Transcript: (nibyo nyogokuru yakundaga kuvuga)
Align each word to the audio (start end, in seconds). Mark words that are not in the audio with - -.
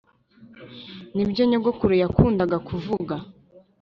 (nibyo 1.15 1.43
nyogokuru 1.49 1.93
yakundaga 2.03 2.57
kuvuga) 2.67 3.15